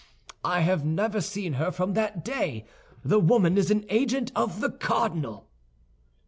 I 0.43 0.61
have 0.61 0.83
never 0.83 1.21
seen 1.21 1.53
her 1.53 1.69
from 1.71 1.93
that 1.93 2.25
day. 2.25 2.65
The 3.05 3.19
woman 3.19 3.55
is 3.55 3.69
an 3.69 3.85
agent 3.87 4.31
of 4.35 4.59
the 4.59 4.71
cardinal." 4.71 5.47